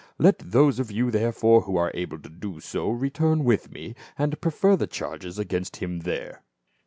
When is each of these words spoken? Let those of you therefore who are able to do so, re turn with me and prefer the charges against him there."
Let 0.17 0.39
those 0.39 0.79
of 0.79 0.89
you 0.89 1.11
therefore 1.11 1.61
who 1.61 1.75
are 1.77 1.91
able 1.93 2.17
to 2.17 2.27
do 2.29 2.59
so, 2.59 2.89
re 2.89 3.11
turn 3.11 3.43
with 3.43 3.69
me 3.71 3.93
and 4.17 4.41
prefer 4.41 4.75
the 4.75 4.87
charges 4.87 5.37
against 5.37 5.75
him 5.75 5.99
there." 5.99 6.41